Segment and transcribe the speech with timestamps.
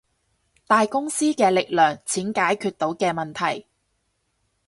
[0.65, 3.67] 大公司嘅力量，錢解決到嘅問題